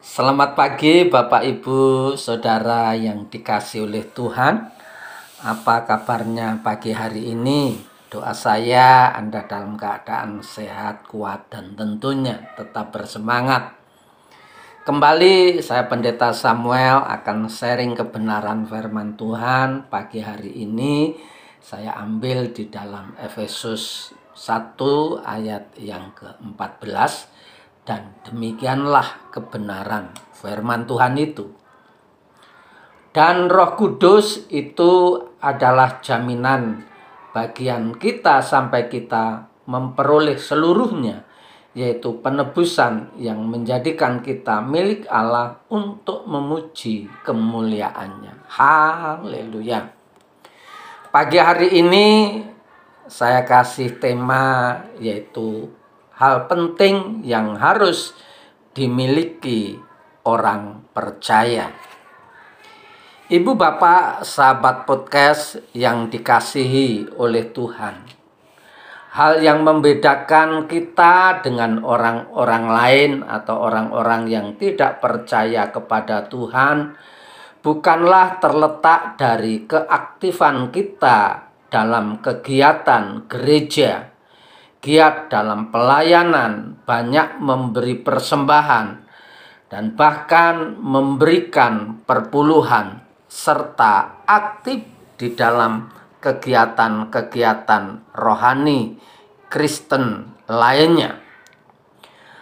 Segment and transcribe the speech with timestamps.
[0.00, 4.72] selamat pagi Bapak Ibu Saudara yang dikasih oleh Tuhan.
[5.44, 7.76] Apa kabarnya pagi hari ini?
[8.08, 13.76] Doa saya Anda dalam keadaan sehat, kuat, dan tentunya tetap bersemangat.
[14.88, 21.12] Kembali saya Pendeta Samuel akan sharing kebenaran firman Tuhan pagi hari ini.
[21.60, 24.80] Saya ambil di dalam Efesus 1
[25.28, 27.36] ayat yang ke-14
[27.84, 31.46] dan demikianlah kebenaran firman Tuhan itu.
[33.10, 36.86] Dan Roh Kudus itu adalah jaminan
[37.34, 41.26] bagian kita sampai kita memperoleh seluruhnya,
[41.74, 48.46] yaitu penebusan yang menjadikan kita milik Allah untuk memuji kemuliaannya.
[48.46, 49.90] Haleluya.
[51.10, 52.06] Pagi hari ini
[53.10, 55.66] saya kasih tema yaitu
[56.20, 58.12] hal penting yang harus
[58.76, 59.80] dimiliki
[60.28, 61.72] orang percaya.
[63.30, 68.04] Ibu bapak sahabat podcast yang dikasihi oleh Tuhan.
[69.10, 76.94] Hal yang membedakan kita dengan orang-orang lain atau orang-orang yang tidak percaya kepada Tuhan
[77.64, 84.19] bukanlah terletak dari keaktifan kita dalam kegiatan gereja
[84.80, 88.86] giat dalam pelayanan, banyak memberi persembahan,
[89.68, 94.82] dan bahkan memberikan perpuluhan, serta aktif
[95.14, 95.86] di dalam
[96.18, 98.98] kegiatan-kegiatan rohani
[99.46, 101.20] Kristen lainnya.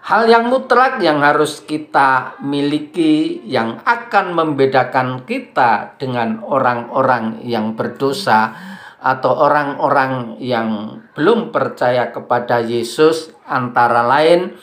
[0.00, 8.56] Hal yang mutlak yang harus kita miliki yang akan membedakan kita dengan orang-orang yang berdosa
[9.00, 14.54] atau orang-orang yang belum percaya kepada Yesus antara lain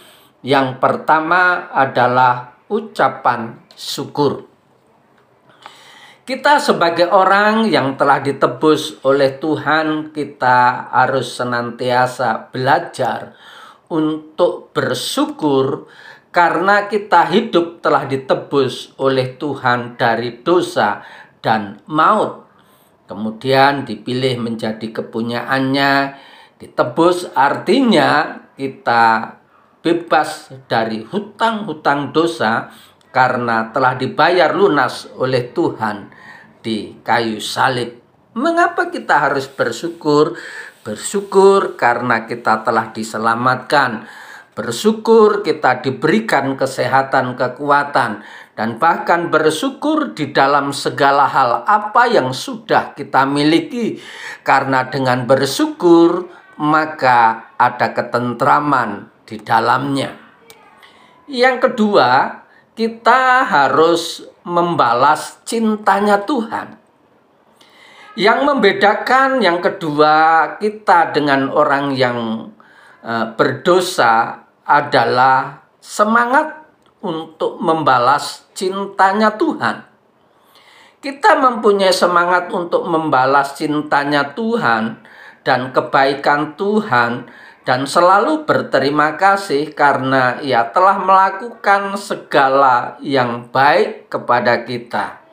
[0.45, 4.45] yang pertama adalah ucapan syukur.
[6.27, 13.31] Kita sebagai orang yang telah ditebus oleh Tuhan, kita harus senantiasa belajar
[13.87, 15.87] untuk bersyukur
[16.35, 20.99] karena kita hidup telah ditebus oleh Tuhan dari dosa
[21.39, 22.46] dan maut
[23.07, 26.19] kemudian dipilih menjadi kepunyaannya,
[26.59, 29.39] ditebus artinya kita
[29.81, 32.69] bebas dari hutang-hutang dosa
[33.15, 36.11] karena telah dibayar lunas oleh Tuhan
[36.59, 38.03] di kayu salib.
[38.37, 40.37] Mengapa kita harus bersyukur?
[40.83, 44.05] Bersyukur karena kita telah diselamatkan.
[44.53, 48.25] Bersyukur kita diberikan kesehatan, kekuatan,
[48.57, 54.01] dan bahkan bersyukur di dalam segala hal apa yang sudah kita miliki,
[54.41, 56.25] karena dengan bersyukur
[56.57, 60.09] maka ada ketentraman di dalamnya.
[61.29, 62.09] Yang kedua,
[62.73, 66.81] kita harus membalas cintanya Tuhan.
[68.17, 70.15] Yang membedakan yang kedua
[70.57, 72.49] kita dengan orang yang
[73.05, 76.66] uh, berdosa adalah semangat
[77.01, 79.85] untuk membalas cintanya Tuhan.
[80.97, 85.05] Kita mempunyai semangat untuk membalas cintanya Tuhan
[85.45, 87.29] dan kebaikan Tuhan
[87.67, 95.27] dan selalu berterima kasih karena ia telah melakukan segala yang baik kepada kita.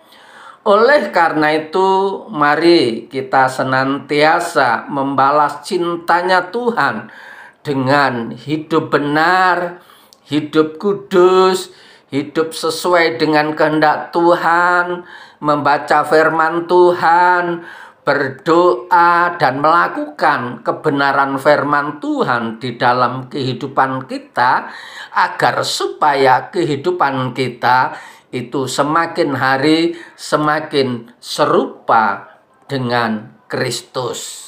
[0.64, 7.12] Oleh karena itu, mari kita senantiasa membalas cintanya Tuhan
[7.60, 9.84] dengan hidup benar,
[10.28, 11.72] hidup kudus,
[12.08, 15.04] hidup sesuai dengan kehendak Tuhan,
[15.40, 17.64] membaca firman Tuhan,
[18.04, 24.68] berdoa dan melakukan kebenaran firman Tuhan di dalam kehidupan kita
[25.16, 27.96] agar supaya kehidupan kita
[28.28, 32.36] itu semakin hari semakin serupa
[32.68, 34.42] dengan Kristus.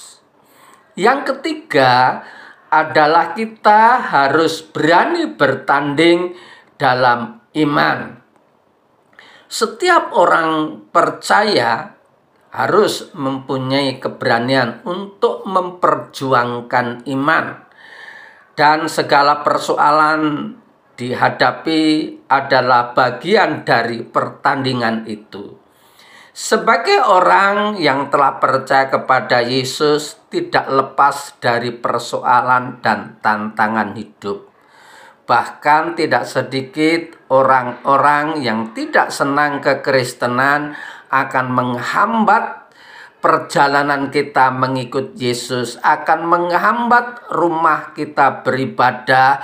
[0.96, 2.24] Yang ketiga,
[2.70, 6.36] adalah kita harus berani bertanding
[6.76, 8.20] dalam iman.
[9.46, 11.96] Setiap orang percaya
[12.52, 17.46] harus mempunyai keberanian untuk memperjuangkan iman
[18.56, 20.52] dan segala persoalan
[20.96, 21.82] dihadapi
[22.26, 25.55] adalah bagian dari pertandingan itu.
[26.36, 34.44] Sebagai orang yang telah percaya kepada Yesus, tidak lepas dari persoalan dan tantangan hidup.
[35.24, 40.76] Bahkan, tidak sedikit orang-orang yang tidak senang kekristenan
[41.08, 42.68] akan menghambat
[43.24, 49.40] perjalanan kita mengikut Yesus, akan menghambat rumah kita beribadah,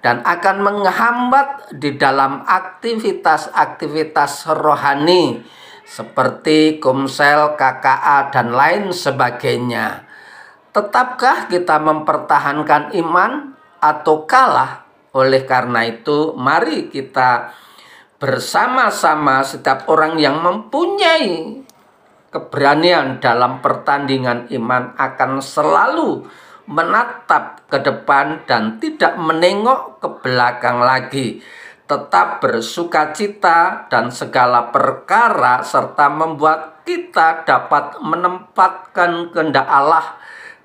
[0.00, 5.59] dan akan menghambat di dalam aktivitas-aktivitas rohani
[5.90, 10.06] seperti Komsel, KKA, dan lain sebagainya.
[10.70, 14.86] Tetapkah kita mempertahankan iman atau kalah?
[15.10, 17.50] Oleh karena itu, mari kita
[18.22, 21.58] bersama-sama setiap orang yang mempunyai
[22.30, 26.22] keberanian dalam pertandingan iman akan selalu
[26.70, 31.42] menatap ke depan dan tidak menengok ke belakang lagi
[31.90, 40.14] tetap bersuka cita dan segala perkara serta membuat kita dapat menempatkan kehendak Allah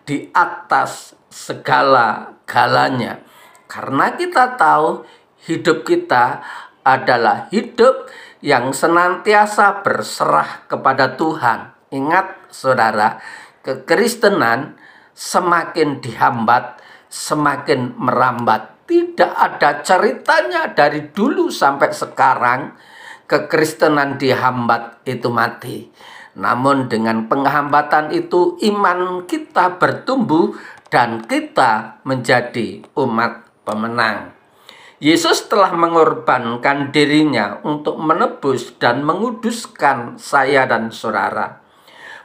[0.05, 3.25] di atas segala galanya.
[3.65, 5.01] Karena kita tahu
[5.49, 6.45] hidup kita
[6.85, 8.05] adalah hidup
[8.45, 11.73] yang senantiasa berserah kepada Tuhan.
[11.89, 13.17] Ingat saudara,
[13.65, 14.77] kekristenan
[15.17, 16.77] semakin dihambat,
[17.09, 22.73] semakin merambat tidak ada ceritanya dari dulu sampai sekarang
[23.25, 25.89] kekristenan dihambat itu mati.
[26.37, 30.53] Namun dengan penghambatan itu iman kita bertumbuh
[30.93, 34.35] dan kita menjadi umat pemenang.
[34.99, 41.59] Yesus telah mengorbankan dirinya untuk menebus dan menguduskan saya dan saudara.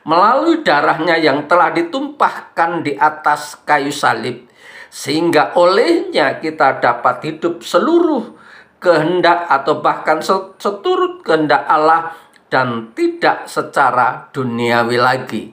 [0.06, 4.50] Melalui darahnya yang telah ditumpahkan di atas kayu salib,
[4.90, 8.34] sehingga olehnya kita dapat hidup seluruh
[8.82, 10.19] kehendak atau bahkan
[10.58, 12.19] seturut kehendak Allah
[12.50, 15.44] dan tidak secara duniawi lagi.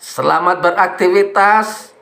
[0.00, 1.92] Selamat beraktivitas.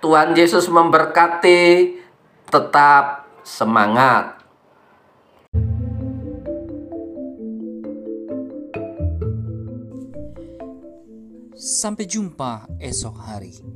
[0.00, 2.00] Tuhan Yesus memberkati.
[2.48, 4.40] Tetap semangat.
[11.56, 13.75] Sampai jumpa esok hari.